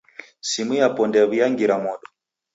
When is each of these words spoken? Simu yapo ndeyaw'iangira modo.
Simu 0.49 0.73
yapo 0.79 1.01
ndeyaw'iangira 1.09 1.75
modo. 1.83 2.07